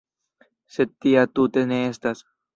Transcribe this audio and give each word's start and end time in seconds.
Sed 0.77 0.95
tia 1.05 1.27
tute 1.41 1.67
ne 1.75 1.79
estas. 1.93 2.27